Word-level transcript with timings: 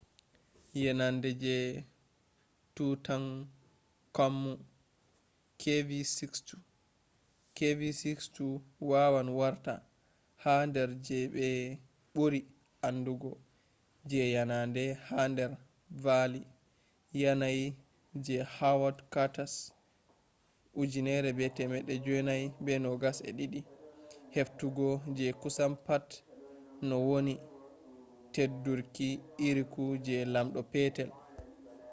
yenande 0.83 1.29
je 1.43 1.57
tutankhanmu 2.75 4.51
kv62. 5.61 6.45
kv62 7.57 8.35
wawan 8.89 9.27
warta 9.39 9.73
ha 10.43 10.53
dar 10.75 10.89
je 11.05 11.17
be 11.33 11.47
buri 12.13 12.39
andugo 12.87 13.31
je 14.09 14.21
yanande 14.35 14.83
ha 15.07 15.21
dar 15.37 15.51
valley 16.03 16.45
yanayi 17.21 17.65
je 18.25 18.35
howard 18.55 18.97
carter’s 19.13 19.55
1922 20.75 23.61
heftugo 24.35 24.87
je 25.17 25.27
kusan 25.41 25.73
pat 25.85 26.05
nowoni 26.89 27.33
teddurki 28.33 29.09
irruki 29.47 29.85
je 30.05 30.17
lamdo 30.33 30.59
petel 30.73 31.09